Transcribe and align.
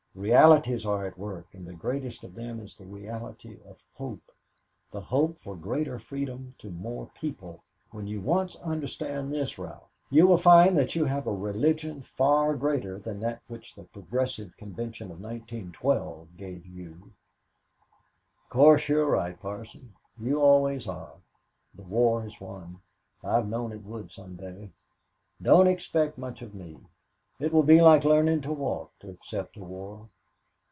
Realities 0.13 0.85
are 0.85 1.05
at 1.05 1.17
work, 1.17 1.47
and 1.53 1.65
the 1.65 1.71
greatest 1.73 2.25
of 2.25 2.35
them 2.35 2.59
is 2.59 2.75
the 2.75 2.83
reality 2.85 3.57
of 3.65 3.81
hope 3.95 4.29
the 4.91 4.99
hope 4.99 5.37
for 5.37 5.55
greater 5.55 5.97
freedom 5.99 6.53
to 6.57 6.69
more 6.69 7.09
people. 7.15 7.63
When 7.91 8.07
you 8.07 8.19
once 8.19 8.57
understand 8.57 9.31
this, 9.31 9.57
Ralph, 9.57 9.89
you 10.09 10.27
will 10.27 10.37
find 10.37 10.77
that 10.77 10.95
you 10.97 11.05
have 11.05 11.27
a 11.27 11.33
religion 11.33 12.01
far 12.01 12.57
greater 12.57 12.99
than 12.99 13.21
that 13.21 13.41
which 13.47 13.73
the 13.73 13.85
Progressive 13.85 14.57
Convention 14.57 15.11
of 15.11 15.21
1912 15.21 16.27
gave 16.35 16.65
you." 16.65 17.13
"Of 18.43 18.49
course 18.49 18.89
you're 18.89 19.09
right, 19.09 19.39
Parson. 19.39 19.93
You 20.19 20.41
always 20.41 20.89
are. 20.89 21.15
The 21.73 21.83
war 21.83 22.23
has 22.23 22.39
won. 22.41 22.81
I've 23.23 23.47
known 23.47 23.71
it 23.71 23.85
would 23.85 24.11
some 24.11 24.35
day. 24.35 24.71
Don't 25.41 25.67
expect 25.67 26.17
much 26.17 26.41
of 26.41 26.53
me. 26.53 26.77
It 27.39 27.51
will 27.51 27.63
be 27.63 27.81
like 27.81 28.03
learning 28.05 28.41
to 28.41 28.53
walk, 28.53 28.91
to 28.99 29.09
accept 29.09 29.55
the 29.55 29.63
war." 29.63 30.07